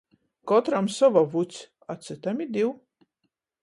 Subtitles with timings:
[0.51, 1.61] Kotram sova vuts,
[1.95, 2.77] a cytam i div.